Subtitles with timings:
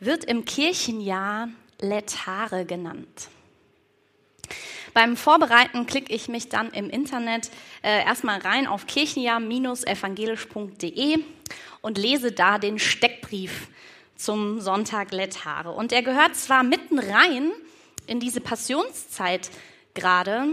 [0.00, 1.48] wird im Kirchenjahr
[1.80, 3.28] Letare genannt.
[4.94, 7.50] Beim Vorbereiten klicke ich mich dann im Internet
[7.82, 11.18] äh, erstmal rein auf kirchenjahr-evangelisch.de
[11.82, 13.68] und lese da den Steckbrief
[14.16, 15.70] zum Sonntag Letare.
[15.70, 17.52] Und er gehört zwar mitten rein
[18.06, 19.50] in diese Passionszeit
[19.94, 20.46] gerade,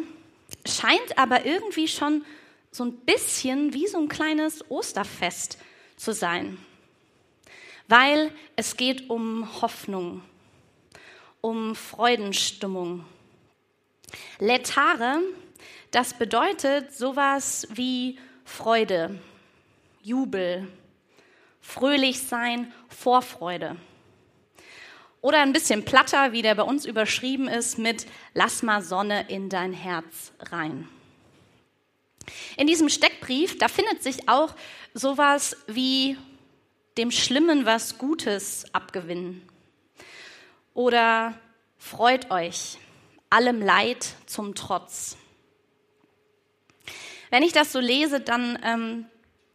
[0.67, 2.23] scheint aber irgendwie schon
[2.71, 5.57] so ein bisschen wie so ein kleines Osterfest
[5.97, 6.59] zu sein
[7.87, 10.21] weil es geht um Hoffnung,
[11.41, 13.05] um Freudenstimmung.
[14.39, 15.21] Letare,
[15.91, 19.19] das bedeutet sowas wie Freude,
[20.01, 20.67] Jubel,
[21.61, 23.75] fröhlich sein, Vorfreude.
[25.21, 29.49] Oder ein bisschen platter, wie der bei uns überschrieben ist, mit Lass mal Sonne in
[29.49, 30.87] dein Herz rein.
[32.57, 34.53] In diesem Steckbrief, da findet sich auch
[34.93, 36.17] sowas wie
[36.97, 39.41] dem Schlimmen was Gutes abgewinnen.
[40.73, 41.37] Oder
[41.77, 42.77] freut euch,
[43.29, 45.17] allem Leid zum Trotz.
[47.29, 49.05] Wenn ich das so lese, dann, ähm,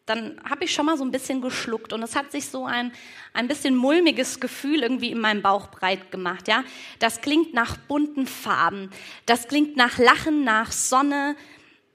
[0.04, 2.92] dann habe ich schon mal so ein bisschen geschluckt und es hat sich so ein,
[3.32, 6.48] ein bisschen mulmiges Gefühl irgendwie in meinem Bauch breit gemacht.
[6.48, 6.64] Ja?
[6.98, 8.90] Das klingt nach bunten Farben,
[9.24, 11.36] das klingt nach Lachen, nach Sonne,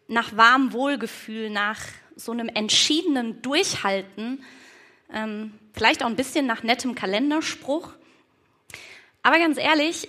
[0.07, 1.79] nach warmem Wohlgefühl, nach
[2.15, 4.43] so einem entschiedenen Durchhalten
[5.15, 7.93] ähm, vielleicht auch ein bisschen nach nettem Kalenderspruch.
[9.23, 10.07] Aber ganz ehrlich,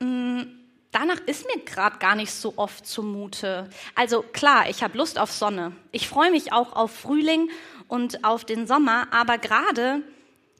[0.00, 0.60] mh, mm,
[0.90, 3.70] danach ist mir gerade gar nicht so oft zumute.
[3.94, 5.72] Also klar, ich habe Lust auf Sonne.
[5.92, 7.50] Ich freue mich auch auf Frühling
[7.86, 10.02] und auf den Sommer, aber gerade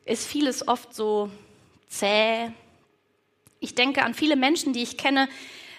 [0.05, 1.31] ist vieles oft so
[1.89, 2.51] zäh.
[3.61, 5.29] Ich denke an viele Menschen, die ich kenne,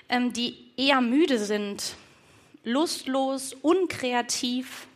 [0.09, 1.95] ähm, die eher müde sind,
[2.63, 4.87] lustlos, unkreativ.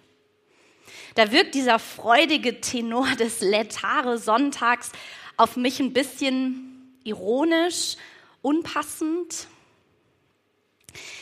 [1.15, 4.91] Da wirkt dieser freudige Tenor des Letare Sonntags
[5.37, 7.95] auf mich ein bisschen ironisch,
[8.41, 9.47] unpassend.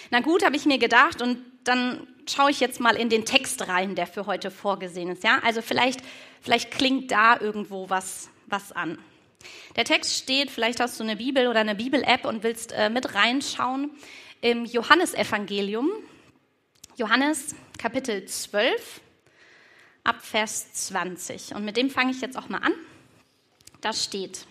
[0.10, 3.68] Na gut, habe ich mir gedacht und dann schaue ich jetzt mal in den Text
[3.68, 5.24] rein, der für heute vorgesehen ist.
[5.24, 6.02] Ja, also vielleicht,
[6.42, 8.98] vielleicht klingt da irgendwo was, was an.
[9.76, 13.14] Der Text steht, vielleicht hast du eine Bibel oder eine Bibel-App und willst äh, mit
[13.14, 13.92] reinschauen
[14.42, 15.90] im Johannesevangelium.
[16.96, 19.02] Johannes Kapitel 12,
[20.04, 21.56] ab Vers 20.
[21.56, 22.74] Und mit dem fange ich jetzt auch mal an.
[23.82, 24.46] Da steht,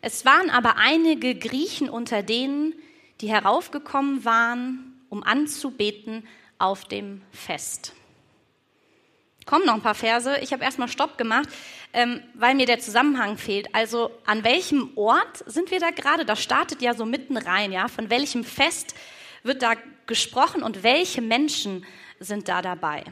[0.00, 2.74] es waren aber einige Griechen unter denen,
[3.20, 6.26] die heraufgekommen waren, um anzubeten
[6.58, 7.92] auf dem Fest.
[9.46, 10.38] Kommen noch ein paar Verse.
[10.42, 11.48] Ich habe erstmal Stopp gemacht,
[11.92, 13.74] ähm, weil mir der Zusammenhang fehlt.
[13.74, 16.24] Also an welchem Ort sind wir da gerade?
[16.24, 17.86] Das startet ja so mitten rein, ja.
[17.86, 18.94] Von welchem Fest
[19.44, 19.74] wird da
[20.06, 21.84] gesprochen und welche Menschen
[22.18, 23.04] sind da dabei?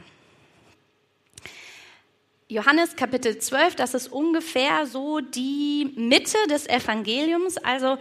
[2.47, 7.97] Johannes Kapitel 12, das ist ungefähr so die Mitte des Evangeliums, also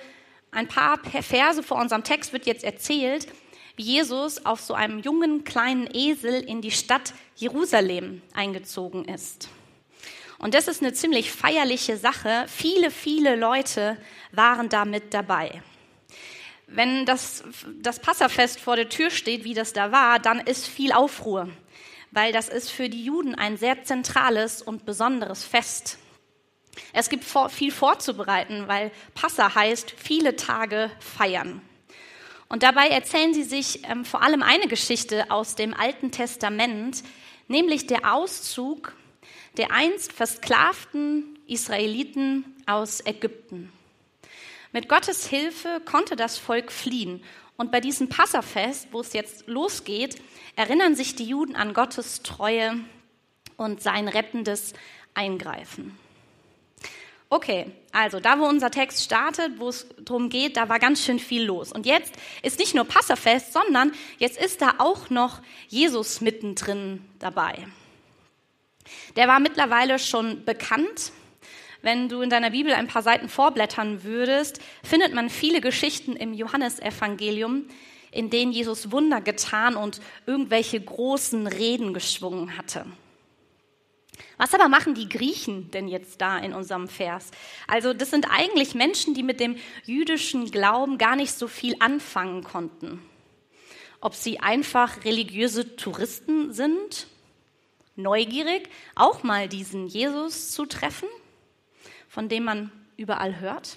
[0.50, 3.26] ein paar Verse vor unserem Text wird jetzt erzählt,
[3.76, 9.48] wie Jesus auf so einem jungen kleinen Esel in die Stadt Jerusalem eingezogen ist.
[10.38, 12.44] Und das ist eine ziemlich feierliche Sache.
[12.46, 13.96] Viele, viele Leute
[14.30, 15.62] waren da mit dabei.
[16.66, 17.44] Wenn das,
[17.80, 21.48] das Passafest vor der Tür steht, wie das da war, dann ist viel Aufruhr
[22.14, 25.98] weil das ist für die Juden ein sehr zentrales und besonderes Fest.
[26.92, 31.60] Es gibt viel vorzubereiten, weil Passa heißt viele Tage feiern.
[32.48, 37.02] Und dabei erzählen sie sich ähm, vor allem eine Geschichte aus dem Alten Testament,
[37.48, 38.94] nämlich der Auszug
[39.56, 43.72] der einst versklavten Israeliten aus Ägypten.
[44.72, 47.22] Mit Gottes Hilfe konnte das Volk fliehen.
[47.56, 50.20] Und bei diesem Passafest, wo es jetzt losgeht,
[50.56, 52.80] erinnern sich die Juden an Gottes Treue
[53.56, 54.72] und sein rettendes
[55.14, 55.96] Eingreifen.
[57.30, 61.18] Okay, also da, wo unser Text startet, wo es darum geht, da war ganz schön
[61.18, 61.72] viel los.
[61.72, 67.66] Und jetzt ist nicht nur Passafest, sondern jetzt ist da auch noch Jesus mittendrin dabei.
[69.16, 71.12] Der war mittlerweile schon bekannt.
[71.84, 76.32] Wenn du in deiner Bibel ein paar Seiten vorblättern würdest, findet man viele Geschichten im
[76.32, 77.66] Johannesevangelium,
[78.10, 82.86] in denen Jesus Wunder getan und irgendwelche großen Reden geschwungen hatte.
[84.38, 87.32] Was aber machen die Griechen denn jetzt da in unserem Vers?
[87.66, 92.44] Also das sind eigentlich Menschen, die mit dem jüdischen Glauben gar nicht so viel anfangen
[92.44, 93.02] konnten.
[94.00, 97.08] Ob sie einfach religiöse Touristen sind,
[97.94, 101.08] neugierig, auch mal diesen Jesus zu treffen,
[102.08, 103.76] von dem man überall hört.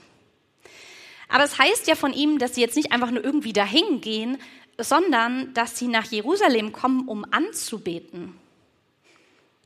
[1.29, 4.37] Aber es heißt ja von ihm, dass sie jetzt nicht einfach nur irgendwie dahin gehen,
[4.77, 8.35] sondern dass sie nach Jerusalem kommen, um anzubeten.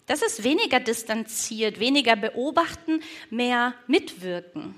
[0.08, 4.76] Das ist weniger distanziert, weniger beobachten, mehr mitwirken.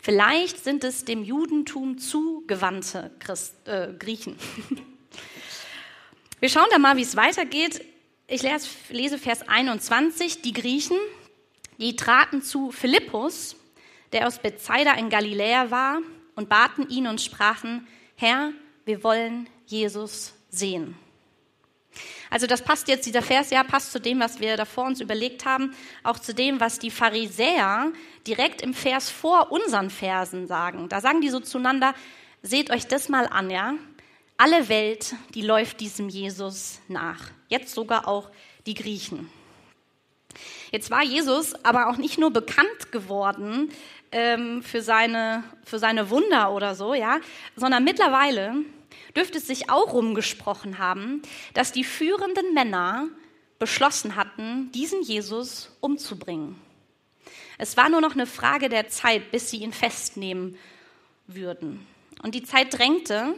[0.00, 4.36] Vielleicht sind es dem Judentum zugewandte Christ, äh, Griechen.
[6.40, 7.84] Wir schauen da mal, wie es weitergeht.
[8.28, 10.42] Ich lese Vers 21.
[10.42, 10.96] Die Griechen,
[11.78, 13.56] die traten zu Philippus,
[14.12, 15.98] der aus Bethsaida in Galiläa war,
[16.34, 18.52] und baten ihn und sprachen, Herr,
[18.84, 20.96] wir wollen Jesus sehen.
[22.30, 25.44] Also das passt jetzt, dieser Vers, ja, passt zu dem, was wir davor uns überlegt
[25.44, 27.92] haben, auch zu dem, was die Pharisäer
[28.26, 30.88] direkt im Vers vor unseren Versen sagen.
[30.88, 31.94] Da sagen die so zueinander,
[32.42, 33.74] seht euch das mal an, ja.
[34.36, 37.30] Alle Welt, die läuft diesem Jesus nach.
[37.48, 38.30] Jetzt sogar auch
[38.66, 39.28] die Griechen.
[40.70, 43.70] Jetzt war Jesus aber auch nicht nur bekannt geworden
[44.12, 47.20] ähm, für, seine, für seine Wunder oder so, ja,
[47.56, 48.54] sondern mittlerweile
[49.16, 51.22] dürfte es sich auch rumgesprochen haben,
[51.54, 53.08] dass die führenden Männer
[53.58, 56.56] beschlossen hatten, diesen Jesus umzubringen.
[57.58, 60.56] Es war nur noch eine Frage der Zeit, bis sie ihn festnehmen
[61.26, 61.84] würden.
[62.22, 63.34] Und die Zeit drängte,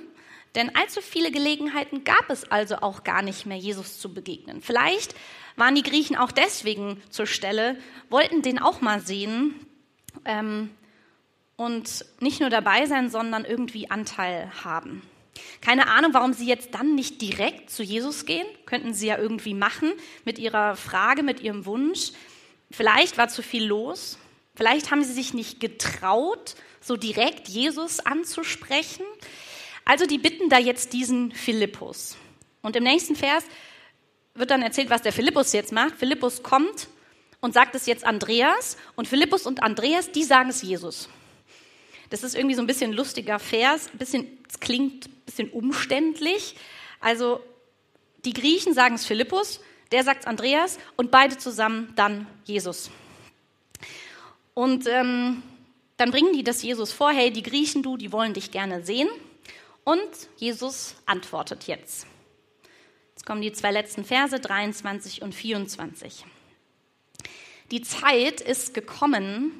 [0.54, 4.60] denn allzu viele Gelegenheiten gab es also auch gar nicht mehr, Jesus zu begegnen.
[4.60, 5.14] Vielleicht
[5.56, 7.76] waren die Griechen auch deswegen zur Stelle,
[8.08, 9.54] wollten den auch mal sehen
[10.24, 10.70] ähm,
[11.56, 15.02] und nicht nur dabei sein, sondern irgendwie Anteil haben.
[15.60, 18.46] Keine Ahnung, warum sie jetzt dann nicht direkt zu Jesus gehen.
[18.66, 19.92] Könnten sie ja irgendwie machen
[20.24, 22.12] mit ihrer Frage, mit ihrem Wunsch.
[22.70, 24.18] Vielleicht war zu viel los.
[24.54, 29.04] Vielleicht haben sie sich nicht getraut, so direkt Jesus anzusprechen.
[29.84, 32.16] Also die bitten da jetzt diesen Philippus.
[32.62, 33.44] Und im nächsten Vers
[34.34, 35.96] wird dann erzählt, was der Philippus jetzt macht.
[35.96, 36.88] Philippus kommt
[37.40, 38.76] und sagt es jetzt Andreas.
[38.96, 41.08] Und Philippus und Andreas, die sagen es Jesus.
[42.10, 46.56] Das ist irgendwie so ein bisschen lustiger Vers, bisschen, es klingt ein bisschen umständlich.
[46.98, 47.40] Also
[48.24, 49.60] die Griechen sagen es Philippus,
[49.92, 52.90] der sagt es Andreas und beide zusammen dann Jesus.
[54.54, 55.42] Und ähm,
[55.96, 59.08] dann bringen die das Jesus vor, hey, die Griechen, du, die wollen dich gerne sehen.
[59.84, 60.00] Und
[60.36, 62.06] Jesus antwortet jetzt.
[63.20, 66.24] Jetzt kommen die zwei letzten Verse, 23 und 24.
[67.70, 69.52] Die Zeit ist gekommen,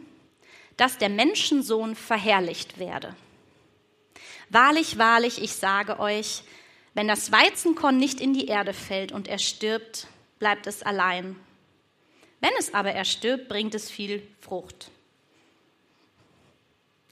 [0.79, 3.15] dass der Menschensohn verherrlicht werde.
[4.49, 6.43] Wahrlich, wahrlich, ich sage euch,
[6.95, 10.07] wenn das Weizenkorn nicht in die Erde fällt und er stirbt,
[10.39, 11.37] bleibt es allein.
[12.41, 14.91] Wenn es aber erstirbt, bringt es viel Frucht.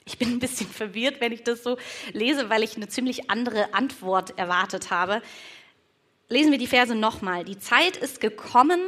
[0.03, 1.77] Ich bin ein bisschen verwirrt, wenn ich das so
[2.11, 5.21] lese, weil ich eine ziemlich andere Antwort erwartet habe.
[6.29, 7.43] Lesen wir die Verse nochmal.
[7.43, 8.79] Die Zeit ist gekommen,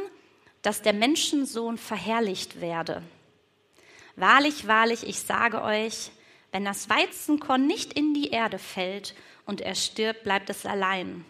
[0.62, 3.02] dass der Menschensohn verherrlicht werde.
[4.14, 6.12] Wahrlich, wahrlich, ich sage euch,
[6.52, 11.24] wenn das Weizenkorn nicht in die Erde fällt und er stirbt, bleibt es allein.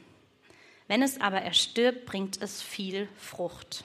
[0.87, 3.85] Wenn es aber erstirbt, bringt es viel Frucht.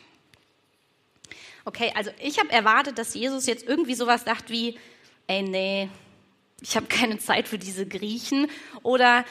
[1.63, 4.77] Okay, also ich habe erwartet, dass Jesus jetzt irgendwie sowas sagt wie,
[5.27, 5.89] ey, nee,
[6.59, 8.49] ich habe keine Zeit für diese Griechen.
[8.83, 9.23] Oder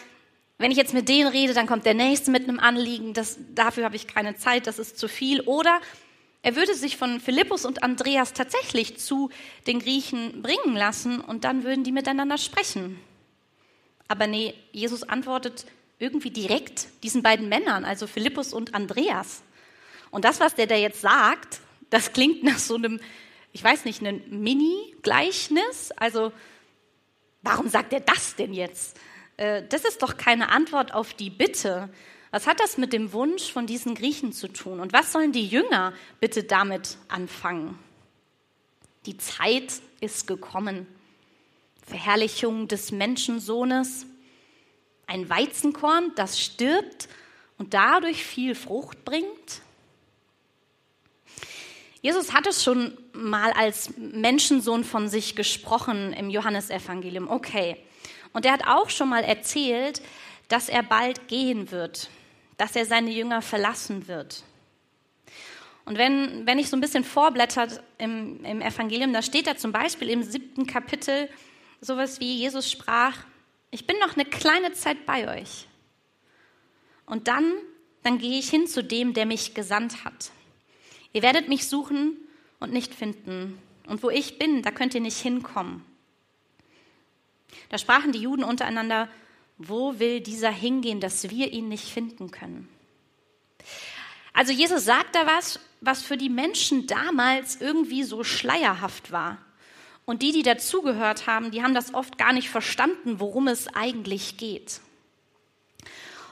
[0.59, 3.85] wenn ich jetzt mit denen rede, dann kommt der Nächste mit einem Anliegen, das, dafür
[3.85, 5.43] habe ich keine Zeit, das ist zu viel.
[5.43, 5.81] Oder
[6.43, 9.31] er würde sich von Philippus und Andreas tatsächlich zu
[9.67, 12.99] den Griechen bringen lassen und dann würden die miteinander sprechen.
[14.09, 15.67] Aber nee, Jesus antwortet
[15.99, 19.43] irgendwie direkt diesen beiden Männern, also Philippus und Andreas.
[20.11, 21.61] Und das, was der da jetzt sagt,
[21.91, 23.01] das klingt nach so einem,
[23.53, 25.93] ich weiß nicht, einem Mini-Gleichnis.
[25.97, 26.33] Also,
[27.43, 28.99] warum sagt er das denn jetzt?
[29.37, 31.89] Äh, das ist doch keine Antwort auf die Bitte,
[32.31, 34.81] was hat das mit dem Wunsch von diesen Griechen zu tun?
[34.81, 37.79] Und was sollen die Jünger bitte damit anfangen?
[39.07, 40.87] Die Zeit ist gekommen.
[41.87, 44.07] Verherrlichung des Menschensohnes.
[45.07, 47.09] Ein Weizenkorn, das stirbt
[47.59, 49.63] und dadurch viel Frucht bringt.
[52.03, 57.31] Jesus hat es schon mal als Menschensohn von sich gesprochen im Johannesevangelium.
[57.31, 57.79] Okay.
[58.33, 60.03] Und er hat auch schon mal erzählt,
[60.49, 62.09] dass er bald gehen wird
[62.57, 64.43] dass er seine Jünger verlassen wird.
[65.85, 69.73] Und wenn, wenn ich so ein bisschen vorblättert im, im Evangelium, da steht da zum
[69.73, 71.29] Beispiel im siebten Kapitel
[71.81, 73.17] sowas wie Jesus sprach,
[73.71, 75.67] ich bin noch eine kleine Zeit bei euch.
[77.05, 77.53] Und dann,
[78.03, 80.33] dann gehe ich hin zu dem, der mich gesandt hat.
[81.13, 82.17] Ihr werdet mich suchen
[82.59, 83.59] und nicht finden.
[83.87, 85.85] Und wo ich bin, da könnt ihr nicht hinkommen.
[87.69, 89.09] Da sprachen die Juden untereinander,
[89.59, 92.69] wo will dieser hingehen, dass wir ihn nicht finden können?
[94.33, 99.39] Also Jesus sagt da was, was für die Menschen damals irgendwie so schleierhaft war.
[100.05, 104.37] Und die, die dazugehört haben, die haben das oft gar nicht verstanden, worum es eigentlich
[104.37, 104.81] geht.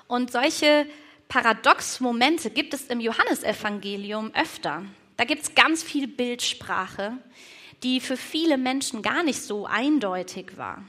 [0.07, 0.87] Und solche
[1.29, 4.85] Paradox-Momente gibt es im Johannesevangelium öfter.
[5.17, 7.17] Da gibt es ganz viel Bildsprache,
[7.83, 10.85] die für viele Menschen gar nicht so eindeutig war.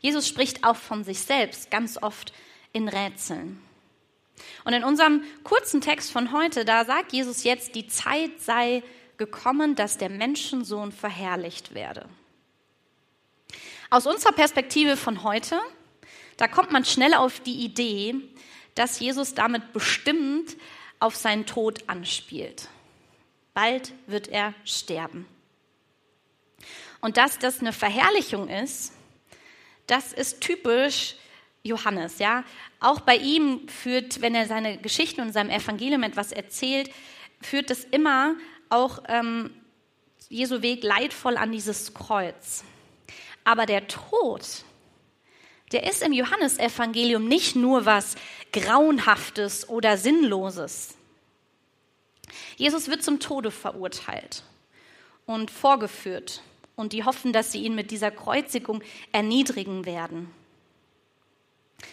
[0.00, 2.32] Jesus spricht auch von sich selbst ganz oft
[2.72, 3.60] in Rätseln.
[4.64, 8.82] Und in unserem kurzen Text von heute, da sagt Jesus jetzt, die Zeit sei
[9.18, 12.08] gekommen, dass der Menschensohn verherrlicht werde.
[13.90, 15.60] Aus unserer Perspektive von heute,
[16.36, 18.14] da kommt man schnell auf die Idee,
[18.74, 20.56] dass Jesus damit bestimmt
[20.98, 22.68] auf seinen Tod anspielt.
[23.54, 25.26] Bald wird er sterben.
[27.00, 28.92] Und dass das eine Verherrlichung ist,
[29.86, 31.16] das ist typisch
[31.62, 32.44] Johannes, ja.
[32.80, 36.90] Auch bei ihm führt, wenn er seine Geschichten und seinem Evangelium etwas erzählt,
[37.40, 38.34] führt es immer
[38.68, 39.50] auch ähm,
[40.28, 42.64] Jesu Weg leidvoll an dieses Kreuz.
[43.44, 44.64] Aber der Tod,
[45.72, 48.14] der ist im Johannesevangelium nicht nur was
[48.52, 50.94] Grauenhaftes oder Sinnloses.
[52.56, 54.42] Jesus wird zum Tode verurteilt
[55.26, 56.42] und vorgeführt
[56.82, 60.28] und die hoffen, dass sie ihn mit dieser Kreuzigung erniedrigen werden.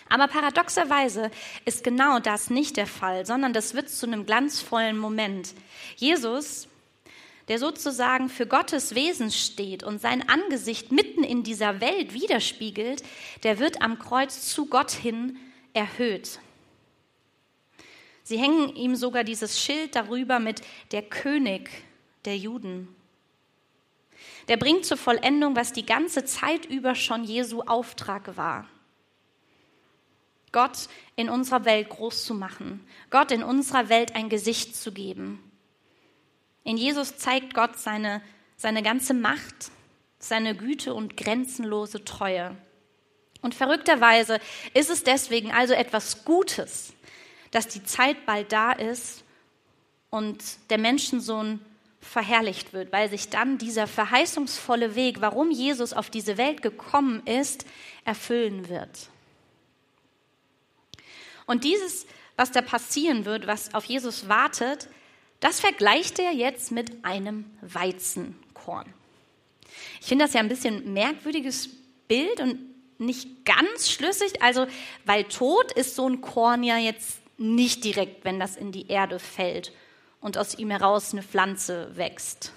[0.10, 1.30] Aber paradoxerweise
[1.66, 5.54] ist genau das nicht der Fall, sondern das wird zu einem glanzvollen Moment.
[5.96, 6.68] Jesus,
[7.48, 13.04] der sozusagen für Gottes Wesen steht und sein Angesicht mitten in dieser Welt widerspiegelt,
[13.44, 15.38] der wird am Kreuz zu Gott hin
[15.74, 16.40] erhöht.
[18.24, 21.70] Sie hängen ihm sogar dieses Schild darüber mit der König
[22.26, 22.96] der Juden.
[24.48, 28.68] Der bringt zur Vollendung, was die ganze Zeit über schon Jesu Auftrag war.
[30.52, 35.44] Gott in unserer Welt groß zu machen, Gott in unserer Welt ein Gesicht zu geben.
[36.64, 38.22] In Jesus zeigt Gott seine,
[38.58, 39.72] seine ganze Macht,
[40.18, 42.56] seine Güte und grenzenlose Treue.
[43.42, 44.40] Und verrückterweise
[44.74, 46.94] ist es deswegen also etwas Gutes,
[47.52, 49.24] dass die Zeit bald da ist
[50.10, 51.62] und der Menschensohn
[52.02, 57.66] verherrlicht wird, weil sich dann dieser verheißungsvolle Weg, warum Jesus auf diese Welt gekommen ist,
[58.06, 59.10] erfüllen wird.
[61.46, 62.06] Und dieses,
[62.38, 64.88] was da passieren wird, was auf Jesus wartet,
[65.40, 68.94] das vergleicht er jetzt mit einem Weizenkorn.
[70.02, 71.70] Ich finde das ja ein bisschen merkwürdiges
[72.08, 72.60] Bild und
[72.98, 74.42] nicht ganz schlüssig.
[74.42, 74.68] Also,
[75.06, 79.20] weil tot ist so ein Korn ja jetzt nicht direkt, wenn das in die Erde
[79.20, 79.72] fällt
[80.22, 82.54] und aus ihm heraus eine Pflanze wächst.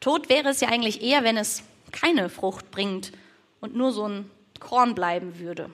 [0.00, 1.62] Tot wäre es ja eigentlich eher, wenn es
[1.92, 3.12] keine Frucht bringt
[3.60, 5.70] und nur so ein Korn bleiben würde.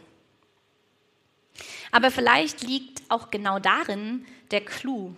[1.90, 5.14] Aber vielleicht liegt auch genau darin der Clou.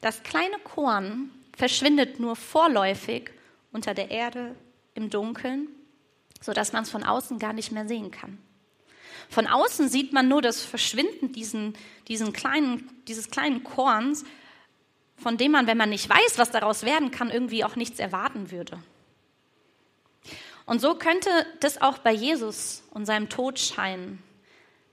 [0.00, 3.30] Das kleine Korn verschwindet nur vorläufig
[3.72, 4.54] unter der Erde
[4.94, 5.68] im Dunkeln,
[6.40, 8.38] sodass man es von außen gar nicht mehr sehen kann.
[9.28, 11.74] Von außen sieht man nur das Verschwinden diesen,
[12.06, 14.24] diesen kleinen, dieses kleinen Korns,
[15.18, 18.50] von dem man, wenn man nicht weiß, was daraus werden kann, irgendwie auch nichts erwarten
[18.50, 18.78] würde.
[20.66, 24.22] Und so könnte das auch bei Jesus und seinem Tod scheinen.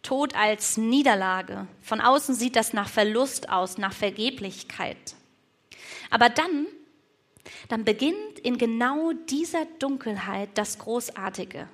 [0.01, 1.67] Tod als Niederlage.
[1.81, 5.15] Von außen sieht das nach Verlust aus, nach Vergeblichkeit.
[6.09, 6.67] Aber dann,
[7.69, 11.67] dann beginnt in genau dieser Dunkelheit das Großartige.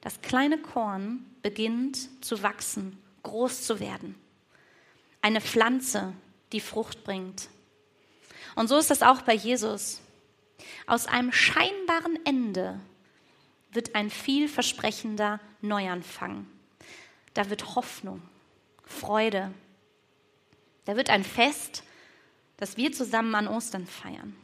[0.00, 4.14] Das kleine Korn beginnt zu wachsen, groß zu werden.
[5.20, 6.14] Eine Pflanze,
[6.52, 7.48] die Frucht bringt.
[8.54, 10.00] Und so ist es auch bei Jesus.
[10.86, 12.80] Aus einem scheinbaren Ende
[13.72, 16.46] wird ein vielversprechender Neuanfang
[17.38, 18.20] da wird Hoffnung,
[18.84, 19.54] Freude.
[20.86, 21.84] Da wird ein Fest,
[22.56, 24.34] das wir zusammen an Ostern feiern.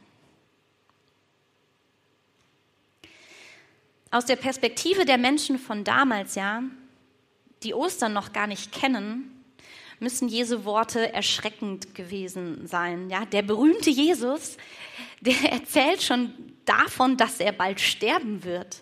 [4.11, 6.63] Aus der Perspektive der Menschen von damals, ja,
[7.63, 9.34] die Ostern noch gar nicht kennen,
[9.99, 13.09] müssen Jesu Worte erschreckend gewesen sein.
[13.09, 14.57] Ja, der berühmte Jesus,
[15.21, 16.33] der erzählt schon
[16.65, 18.81] davon, dass er bald sterben wird.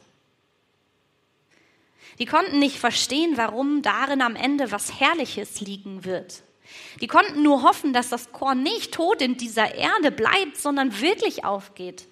[2.19, 6.43] Die konnten nicht verstehen, warum darin am Ende was Herrliches liegen wird.
[7.01, 11.43] Die konnten nur hoffen, dass das Korn nicht tot in dieser Erde bleibt, sondern wirklich
[11.43, 12.07] aufgeht.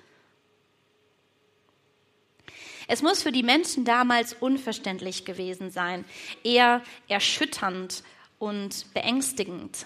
[2.87, 6.03] Es muss für die Menschen damals unverständlich gewesen sein,
[6.43, 8.03] eher erschütternd
[8.41, 9.85] und beängstigend.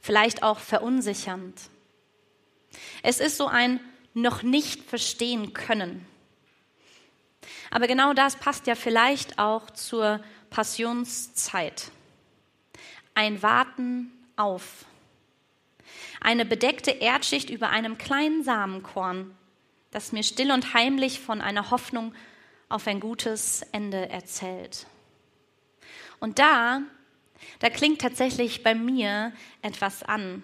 [0.00, 1.60] vielleicht auch verunsichernd.
[3.02, 3.80] Es ist so ein
[4.14, 6.06] noch nicht verstehen können.
[7.70, 11.90] Aber genau das passt ja vielleicht auch zur Passionszeit.
[13.14, 14.84] Ein Warten auf.
[16.20, 19.36] Eine bedeckte Erdschicht über einem kleinen Samenkorn,
[19.90, 22.14] das mir still und heimlich von einer Hoffnung
[22.68, 24.86] auf ein gutes Ende erzählt.
[26.20, 26.82] Und da,
[27.58, 30.42] da klingt tatsächlich bei mir etwas an.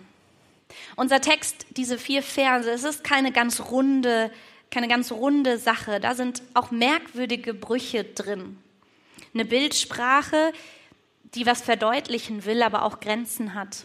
[0.96, 4.30] Unser Text, diese vier Verse, es ist keine ganz runde,
[4.70, 6.00] keine ganz runde Sache.
[6.00, 8.58] Da sind auch merkwürdige Brüche drin.
[9.34, 10.52] Eine Bildsprache,
[11.34, 13.84] die was verdeutlichen will, aber auch Grenzen hat.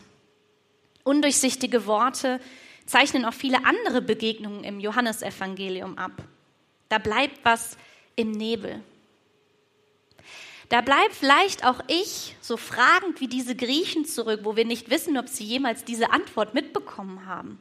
[1.04, 2.40] Undurchsichtige Worte
[2.86, 6.12] zeichnen auch viele andere Begegnungen im Johannesevangelium ab.
[6.90, 7.78] Da bleibt was
[8.16, 8.82] im Nebel.
[10.70, 15.18] Da bleibt vielleicht auch ich so fragend wie diese Griechen zurück, wo wir nicht wissen,
[15.18, 17.58] ob sie jemals diese Antwort mitbekommen haben.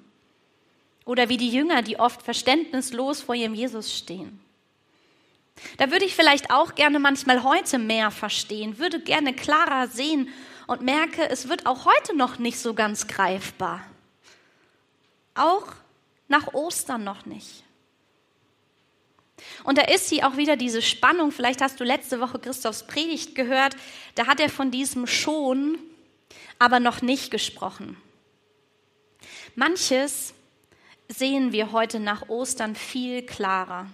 [1.04, 4.40] Oder wie die Jünger, die oft verständnislos vor ihrem Jesus stehen.
[5.78, 10.28] Da würde ich vielleicht auch gerne manchmal heute mehr verstehen, würde gerne klarer sehen
[10.66, 13.82] und merke, es wird auch heute noch nicht so ganz greifbar.
[15.34, 15.66] Auch
[16.28, 17.62] nach Ostern noch nicht.
[19.64, 21.30] Und da ist sie auch wieder diese Spannung.
[21.30, 23.76] Vielleicht hast du letzte Woche Christophs Predigt gehört.
[24.14, 25.78] Da hat er von diesem schon,
[26.58, 27.96] aber noch nicht gesprochen.
[29.54, 30.34] Manches
[31.08, 33.86] sehen wir heute nach Ostern viel klarer,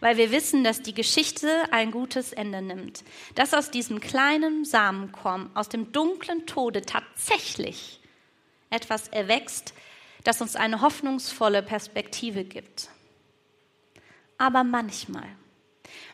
[0.00, 3.04] weil wir wissen, dass die Geschichte ein gutes Ende nimmt.
[3.34, 8.00] Dass aus diesem kleinen Samenkorn, aus dem dunklen Tode tatsächlich
[8.70, 9.74] etwas erwächst,
[10.24, 12.90] das uns eine hoffnungsvolle Perspektive gibt
[14.40, 15.28] aber manchmal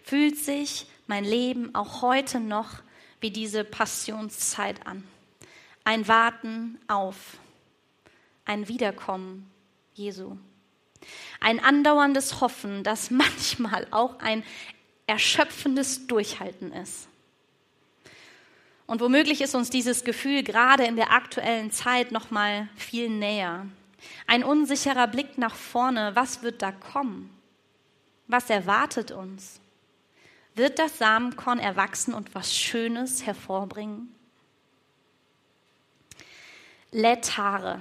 [0.03, 2.83] fühlt sich mein Leben auch heute noch
[3.21, 5.05] wie diese Passionszeit an.
[5.85, 7.39] Ein Warten auf,
[8.45, 9.49] ein Wiederkommen
[9.95, 10.37] Jesu.
[11.39, 14.43] Ein andauerndes Hoffen, das manchmal auch ein
[15.07, 17.07] erschöpfendes Durchhalten ist.
[18.89, 23.67] Und womöglich ist uns dieses Gefühl gerade in der aktuellen Zeit noch mal viel näher.
[24.27, 27.31] Ein unsicherer Blick nach vorne, was wird da kommen?
[28.29, 29.61] Was erwartet uns?
[30.55, 34.15] Wird das Samenkorn erwachsen und was Schönes hervorbringen?
[36.91, 37.79] Letare.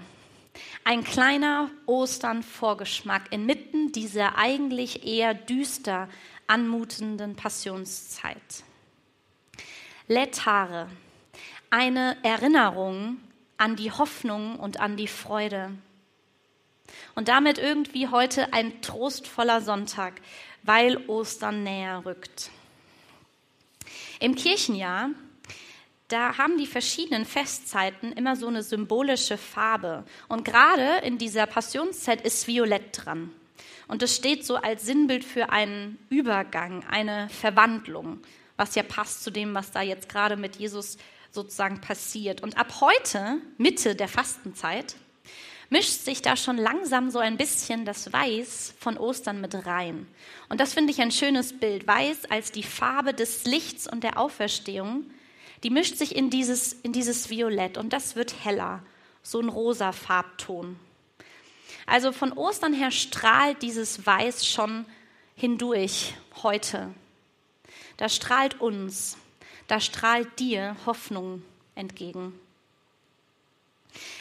[0.83, 6.09] Ein kleiner Ostern-Vorgeschmack inmitten dieser eigentlich eher düster
[6.47, 8.63] anmutenden Passionszeit.
[10.07, 10.89] Letare.
[11.69, 13.17] Eine Erinnerung
[13.57, 15.71] an die Hoffnung und an die Freude.
[17.15, 20.13] Und damit irgendwie heute ein trostvoller Sonntag,
[20.63, 22.49] weil Ostern näher rückt.
[24.19, 25.09] Im Kirchenjahr,
[26.07, 30.03] da haben die verschiedenen Festzeiten immer so eine symbolische Farbe.
[30.27, 33.31] Und gerade in dieser Passionszeit ist Violett dran.
[33.87, 38.19] Und es steht so als Sinnbild für einen Übergang, eine Verwandlung,
[38.57, 40.97] was ja passt zu dem, was da jetzt gerade mit Jesus
[41.31, 42.41] sozusagen passiert.
[42.41, 44.95] Und ab heute, Mitte der Fastenzeit,
[45.69, 50.07] mischt sich da schon langsam so ein bisschen das Weiß von Ostern mit rein.
[50.49, 51.87] Und das finde ich ein schönes Bild.
[51.87, 55.05] Weiß als die Farbe des Lichts und der Auferstehung,
[55.63, 58.83] die mischt sich in dieses, in dieses Violett und das wird heller,
[59.23, 60.79] so ein rosa Farbton.
[61.87, 64.85] Also von Ostern her strahlt dieses Weiß schon
[65.35, 66.93] hindurch heute.
[67.97, 69.17] Da strahlt uns,
[69.67, 71.43] da strahlt dir Hoffnung
[71.75, 72.39] entgegen.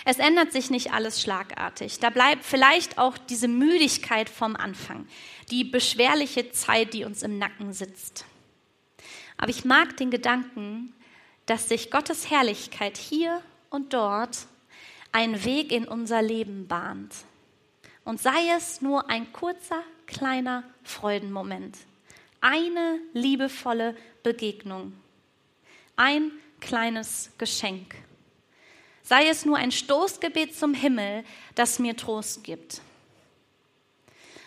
[0.05, 1.99] Es ändert sich nicht alles schlagartig.
[1.99, 5.07] Da bleibt vielleicht auch diese Müdigkeit vom Anfang,
[5.51, 8.25] die beschwerliche Zeit, die uns im Nacken sitzt.
[9.37, 10.95] Aber ich mag den Gedanken,
[11.47, 14.47] dass sich Gottes Herrlichkeit hier und dort
[15.13, 17.15] einen Weg in unser Leben bahnt.
[18.05, 21.79] Und sei es nur ein kurzer, kleiner Freudenmoment,
[22.41, 24.93] eine liebevolle Begegnung,
[25.97, 27.95] ein kleines Geschenk.
[29.05, 32.81] Sei es nur ein Stoßgebet zum Himmel, das mir Trost gibt.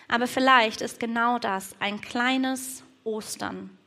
[0.07, 3.77] Aber vielleicht ist genau das ein kleines Ostern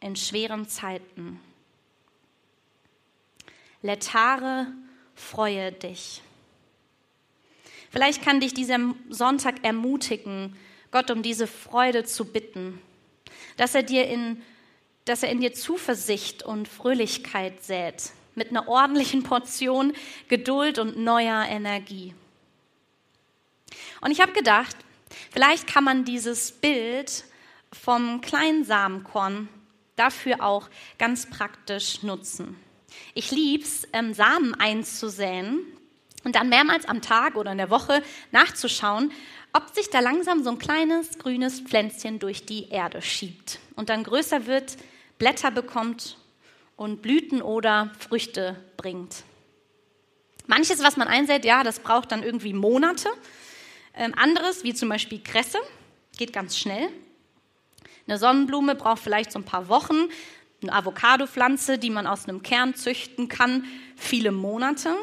[0.00, 1.40] in schweren Zeiten.
[3.82, 4.68] Letare,
[5.14, 6.22] freue dich.
[7.90, 10.56] Vielleicht kann dich dieser Sonntag ermutigen,
[10.90, 12.80] Gott um diese Freude zu bitten,
[13.56, 14.42] dass er dir in,
[15.04, 19.92] dass er in dir Zuversicht und Fröhlichkeit sät, mit einer ordentlichen Portion
[20.28, 22.14] Geduld und neuer Energie.
[24.00, 24.76] Und ich habe gedacht,
[25.30, 27.24] vielleicht kann man dieses Bild
[27.72, 29.48] vom kleinen Samenkorn
[29.96, 30.68] dafür auch
[30.98, 32.56] ganz praktisch nutzen.
[33.14, 35.60] Ich lieb's, ähm, Samen einzusäen
[36.24, 39.12] Und dann mehrmals am Tag oder in der Woche nachzuschauen,
[39.52, 44.04] ob sich da langsam so ein kleines grünes Pflänzchen durch die Erde schiebt und dann
[44.04, 44.76] größer wird,
[45.18, 46.16] Blätter bekommt
[46.76, 49.24] und Blüten oder Früchte bringt.
[50.46, 53.08] Manches, was man einsät, ja, das braucht dann irgendwie Monate.
[53.96, 55.58] Ähm, anderes, wie zum Beispiel Kresse,
[56.18, 56.88] geht ganz schnell.
[58.06, 60.08] Eine Sonnenblume braucht vielleicht so ein paar Wochen.
[60.62, 63.64] Eine Avocado-Pflanze, die man aus einem Kern züchten kann,
[63.96, 64.94] viele Monate.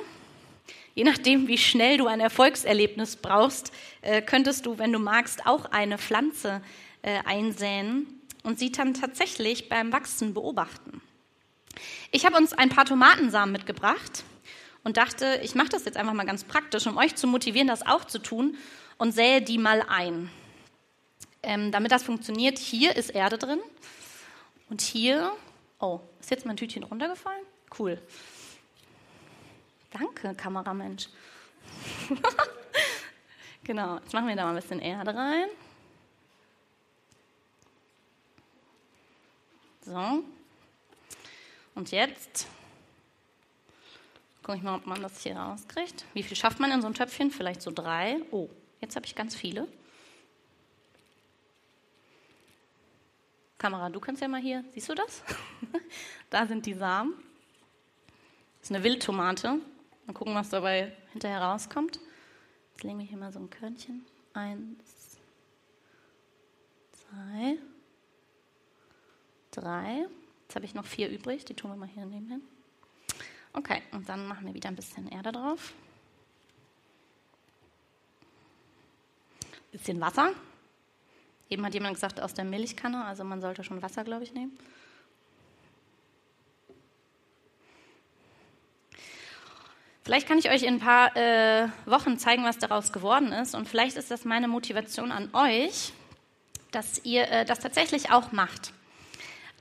[0.94, 5.66] Je nachdem, wie schnell du ein Erfolgserlebnis brauchst, äh, könntest du, wenn du magst, auch
[5.66, 6.62] eine Pflanze
[7.02, 11.02] äh, einsäen und sie dann tatsächlich beim Wachsen beobachten.
[12.12, 14.24] Ich habe uns ein paar Tomatensamen mitgebracht
[14.84, 17.86] und dachte, ich mache das jetzt einfach mal ganz praktisch, um euch zu motivieren, das
[17.86, 18.58] auch zu tun
[18.98, 20.30] und sähe die mal ein.
[21.44, 23.60] Ähm, damit das funktioniert, hier ist Erde drin
[24.70, 25.32] und hier,
[25.80, 27.44] oh, ist jetzt mein Tütchen runtergefallen?
[27.78, 28.00] Cool.
[29.92, 31.10] Danke, Kameramensch.
[33.64, 35.48] genau, jetzt machen wir da mal ein bisschen Erde rein.
[39.84, 40.24] So.
[41.76, 42.48] Und jetzt
[44.44, 46.06] gucke ich mal, ob man das hier rauskriegt.
[46.14, 47.32] Wie viel schafft man in so einem Töpfchen?
[47.32, 48.18] Vielleicht so drei.
[48.32, 49.68] Oh, jetzt habe ich ganz viele.
[53.58, 55.24] Kamera, du kannst ja mal hier, siehst du das?
[56.32, 57.14] da sind die Samen.
[58.60, 59.60] Das ist eine Wildtomate.
[60.08, 62.00] Mal gucken, was dabei hinterher rauskommt.
[62.72, 64.04] Jetzt legen wir hier mal so ein Körnchen.
[64.34, 65.20] Eins,
[66.92, 67.58] zwei,
[69.52, 70.08] drei.
[70.52, 72.42] Jetzt habe ich noch vier übrig, die tun wir mal hier nebenhin.
[73.54, 75.72] Okay, und dann machen wir wieder ein bisschen Erde drauf.
[79.72, 80.34] Bisschen Wasser.
[81.50, 84.52] Eben hat jemand gesagt, aus der Milchkanne, also man sollte schon Wasser, glaube ich, nehmen.
[90.04, 93.56] Vielleicht kann ich euch in ein paar äh, Wochen zeigen, was daraus geworden ist.
[93.56, 95.94] Und vielleicht ist das meine Motivation an euch,
[96.72, 98.74] dass ihr äh, das tatsächlich auch macht.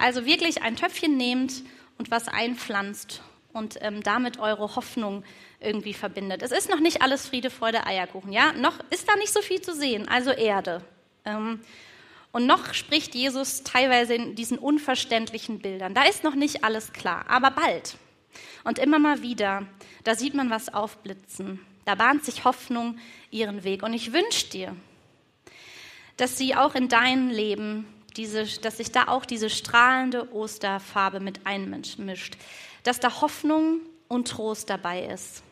[0.01, 1.63] Also wirklich ein Töpfchen nehmt
[1.99, 5.25] und was einpflanzt und ähm, damit eure Hoffnung
[5.61, 6.43] irgendwie verbindet.
[6.43, 8.33] Es ist noch nicht alles Friede, Freude, Eierkuchen.
[8.33, 10.09] Ja, noch ist da nicht so viel zu sehen.
[10.09, 10.83] Also Erde.
[11.27, 11.61] Ähm,
[12.33, 15.93] und noch spricht Jesus teilweise in diesen unverständlichen Bildern.
[15.93, 17.99] Da ist noch nicht alles klar, aber bald.
[18.65, 19.67] Und immer mal wieder,
[20.05, 21.61] da sieht man was aufblitzen.
[21.85, 22.99] Da bahnt sich Hoffnung
[23.31, 23.83] ihren Weg.
[23.83, 24.75] Und ich wünsche dir,
[26.17, 27.87] dass sie auch in dein Leben,
[28.21, 32.37] diese, dass sich da auch diese strahlende Osterfarbe mit einmischt.
[32.83, 35.43] Dass da Hoffnung und Trost dabei ist.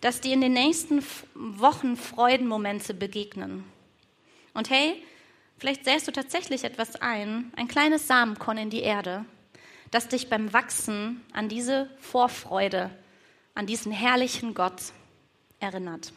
[0.00, 3.64] Dass dir in den nächsten Wochen Freudenmomente begegnen.
[4.54, 5.02] Und hey,
[5.58, 9.24] vielleicht säst du tatsächlich etwas ein, ein kleines Samenkorn in die Erde
[9.90, 12.90] das dich beim Wachsen an diese Vorfreude,
[13.54, 14.92] an diesen herrlichen Gott
[15.60, 16.12] erinnert.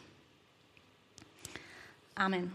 [2.14, 2.54] Amen.